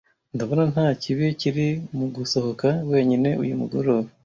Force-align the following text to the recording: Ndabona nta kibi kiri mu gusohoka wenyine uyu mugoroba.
Ndabona 0.35 0.63
nta 0.73 0.87
kibi 1.01 1.25
kiri 1.39 1.67
mu 1.97 2.05
gusohoka 2.15 2.67
wenyine 2.91 3.29
uyu 3.41 3.53
mugoroba. 3.61 4.09